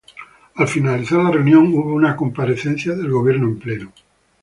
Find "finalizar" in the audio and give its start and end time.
0.67-1.19